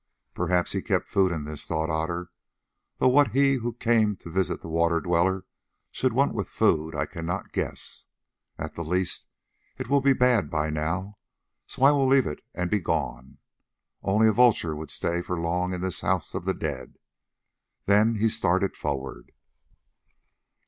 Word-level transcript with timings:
"Perhaps 0.33 0.71
he 0.71 0.81
kept 0.81 1.07
food 1.07 1.31
in 1.31 1.43
this," 1.43 1.67
thought 1.67 1.91
Otter; 1.91 2.31
"though 2.97 3.07
what 3.09 3.33
he 3.33 3.57
who 3.57 3.71
came 3.73 4.15
to 4.15 4.31
visit 4.31 4.61
the 4.61 4.67
Water 4.67 4.99
Dweller 4.99 5.45
should 5.91 6.11
want 6.11 6.33
with 6.33 6.49
food 6.49 6.95
I 6.95 7.05
cannot 7.05 7.51
guess. 7.51 8.07
At 8.57 8.73
the 8.73 8.83
least 8.83 9.27
it 9.77 9.89
will 9.89 10.01
be 10.01 10.13
bad 10.13 10.49
by 10.49 10.71
now, 10.71 11.19
so 11.67 11.83
I 11.83 11.91
will 11.91 12.07
leave 12.07 12.25
it 12.25 12.41
and 12.55 12.71
be 12.71 12.79
gone. 12.79 13.37
Only 14.01 14.27
a 14.27 14.33
vulture 14.33 14.75
would 14.75 14.89
stay 14.89 15.21
for 15.21 15.39
long 15.39 15.71
in 15.71 15.81
this 15.81 16.01
house 16.01 16.33
of 16.33 16.45
the 16.45 16.55
dead." 16.55 16.95
Then 17.85 18.15
he 18.15 18.27
started 18.27 18.75
forward. 18.75 19.31